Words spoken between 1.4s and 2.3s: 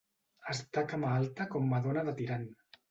com Madona de